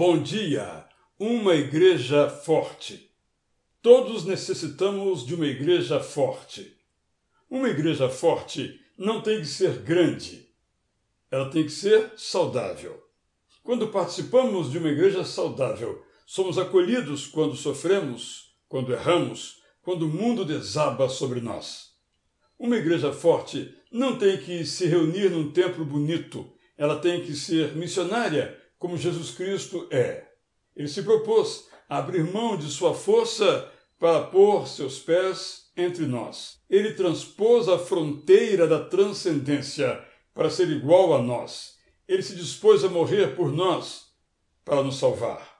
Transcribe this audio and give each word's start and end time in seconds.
Bom 0.00 0.22
dia! 0.22 0.86
Uma 1.18 1.56
igreja 1.56 2.30
forte. 2.30 3.10
Todos 3.82 4.24
necessitamos 4.24 5.26
de 5.26 5.34
uma 5.34 5.46
igreja 5.46 5.98
forte. 5.98 6.76
Uma 7.50 7.68
igreja 7.68 8.08
forte 8.08 8.78
não 8.96 9.20
tem 9.20 9.40
que 9.40 9.46
ser 9.48 9.78
grande. 9.78 10.50
Ela 11.28 11.50
tem 11.50 11.64
que 11.64 11.72
ser 11.72 12.12
saudável. 12.16 13.02
Quando 13.64 13.88
participamos 13.88 14.70
de 14.70 14.78
uma 14.78 14.88
igreja 14.88 15.24
saudável, 15.24 16.00
somos 16.24 16.58
acolhidos 16.58 17.26
quando 17.26 17.56
sofremos, 17.56 18.54
quando 18.68 18.92
erramos, 18.92 19.60
quando 19.82 20.02
o 20.02 20.08
mundo 20.08 20.44
desaba 20.44 21.08
sobre 21.08 21.40
nós. 21.40 21.88
Uma 22.56 22.76
igreja 22.76 23.12
forte 23.12 23.74
não 23.90 24.16
tem 24.16 24.36
que 24.36 24.64
se 24.64 24.86
reunir 24.86 25.28
num 25.28 25.50
templo 25.50 25.84
bonito, 25.84 26.48
ela 26.76 27.00
tem 27.00 27.24
que 27.24 27.34
ser 27.34 27.74
missionária 27.74 28.56
como 28.78 28.96
Jesus 28.96 29.32
Cristo 29.32 29.88
é. 29.90 30.26
Ele 30.76 30.88
se 30.88 31.02
propôs 31.02 31.68
a 31.88 31.98
abrir 31.98 32.24
mão 32.24 32.56
de 32.56 32.66
sua 32.68 32.94
força 32.94 33.70
para 33.98 34.22
pôr 34.24 34.66
seus 34.68 34.98
pés 34.98 35.70
entre 35.76 36.06
nós. 36.06 36.60
Ele 36.70 36.92
transpôs 36.92 37.68
a 37.68 37.78
fronteira 37.78 38.66
da 38.66 38.84
transcendência 38.84 40.04
para 40.32 40.50
ser 40.50 40.68
igual 40.68 41.14
a 41.14 41.22
nós. 41.22 41.76
Ele 42.06 42.22
se 42.22 42.36
dispôs 42.36 42.84
a 42.84 42.88
morrer 42.88 43.34
por 43.34 43.52
nós 43.52 44.12
para 44.64 44.82
nos 44.82 44.98
salvar. 44.98 45.58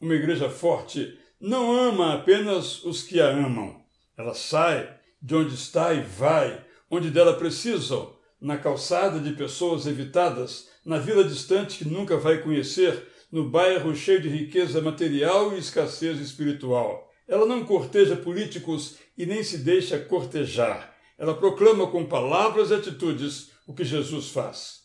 Uma 0.00 0.14
igreja 0.14 0.48
forte 0.48 1.18
não 1.40 1.72
ama 1.72 2.14
apenas 2.14 2.84
os 2.84 3.02
que 3.02 3.20
a 3.20 3.28
amam. 3.28 3.84
Ela 4.16 4.34
sai 4.34 4.98
de 5.20 5.34
onde 5.34 5.54
está 5.54 5.92
e 5.92 6.00
vai 6.00 6.64
onde 6.90 7.10
dela 7.10 7.34
precisam, 7.34 8.14
na 8.42 8.58
calçada 8.58 9.20
de 9.20 9.32
pessoas 9.34 9.86
evitadas, 9.86 10.68
na 10.84 10.98
vila 10.98 11.22
distante 11.22 11.78
que 11.78 11.88
nunca 11.88 12.16
vai 12.16 12.42
conhecer, 12.42 13.06
no 13.30 13.48
bairro 13.48 13.94
cheio 13.94 14.20
de 14.20 14.28
riqueza 14.28 14.82
material 14.82 15.54
e 15.54 15.58
escassez 15.58 16.18
espiritual. 16.18 17.08
Ela 17.28 17.46
não 17.46 17.64
corteja 17.64 18.16
políticos 18.16 18.96
e 19.16 19.24
nem 19.24 19.44
se 19.44 19.58
deixa 19.58 19.96
cortejar. 19.96 20.92
Ela 21.16 21.34
proclama 21.34 21.86
com 21.86 22.04
palavras 22.04 22.70
e 22.70 22.74
atitudes 22.74 23.52
o 23.66 23.72
que 23.72 23.84
Jesus 23.84 24.30
faz. 24.30 24.82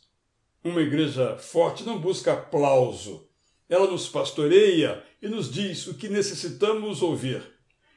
Uma 0.63 0.81
igreja 0.81 1.35
forte 1.38 1.83
não 1.83 2.00
busca 2.00 2.33
aplauso. 2.33 3.28
Ela 3.67 3.89
nos 3.89 4.08
pastoreia 4.08 5.03
e 5.19 5.28
nos 5.28 5.52
diz 5.52 5.88
o 5.88 5.95
que 5.95 6.08
necessitamos 6.08 7.02
ouvir. 7.02 7.41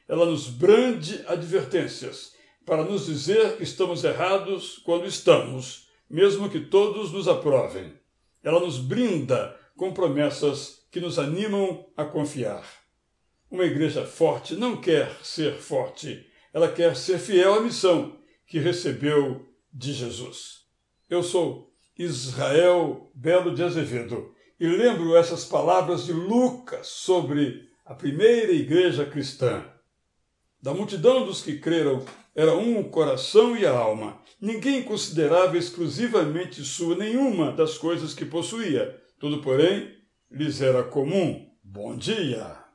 Ela 0.07 0.25
nos 0.25 0.47
brande 0.47 1.23
advertências 1.27 2.33
para 2.65 2.83
nos 2.83 3.05
dizer 3.05 3.57
que 3.57 3.63
estamos 3.63 4.03
errados 4.03 4.79
quando 4.85 5.05
estamos, 5.05 5.89
mesmo 6.09 6.49
que 6.49 6.59
todos 6.59 7.11
nos 7.11 7.27
aprovem. 7.27 7.93
Ela 8.43 8.59
nos 8.59 8.77
brinda 8.77 9.57
com 9.75 9.93
promessas 9.93 10.85
que 10.91 10.99
nos 10.99 11.17
animam 11.17 11.85
a 11.95 12.05
confiar. 12.05 12.65
Uma 13.49 13.65
igreja 13.65 14.05
forte 14.05 14.55
não 14.55 14.77
quer 14.77 15.11
ser 15.23 15.55
forte, 15.55 16.25
ela 16.53 16.71
quer 16.71 16.95
ser 16.95 17.17
fiel 17.17 17.55
à 17.55 17.61
missão 17.61 18.17
que 18.45 18.59
recebeu 18.59 19.47
de 19.73 19.93
Jesus. 19.93 20.61
Eu 21.09 21.23
sou 21.23 21.73
Israel 21.97 23.11
Belo 23.13 23.53
de 23.53 23.63
Azevedo 23.63 24.33
e 24.59 24.67
lembro 24.67 25.15
essas 25.15 25.45
palavras 25.45 26.05
de 26.05 26.13
Lucas 26.13 26.87
sobre 26.87 27.69
a 27.85 27.93
primeira 27.93 28.51
igreja 28.51 29.05
cristã. 29.05 29.65
Da 30.61 30.73
multidão 30.73 31.25
dos 31.25 31.41
que 31.41 31.57
creram 31.57 32.05
era 32.35 32.55
um 32.55 32.79
o 32.79 32.89
coração 32.89 33.57
e 33.57 33.65
a 33.65 33.71
alma. 33.71 34.21
Ninguém 34.39 34.83
considerava 34.83 35.57
exclusivamente 35.57 36.63
sua 36.63 36.95
nenhuma 36.95 37.51
das 37.51 37.77
coisas 37.79 38.13
que 38.13 38.25
possuía. 38.25 38.95
Tudo, 39.19 39.41
porém, 39.41 39.91
lhes 40.29 40.61
era 40.61 40.83
comum. 40.83 41.49
Bom 41.63 41.95
dia! 41.97 42.60